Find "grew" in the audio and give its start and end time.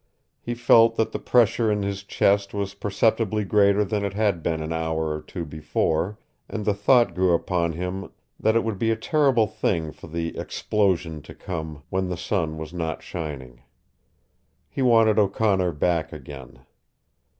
7.13-7.33